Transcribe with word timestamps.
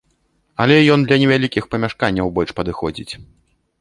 Але 0.63 0.77
ён 0.93 0.99
для 1.11 1.19
невялікіх 1.23 1.69
памяшканняў 1.75 2.33
больш 2.39 2.57
падыходзіць. 2.61 3.11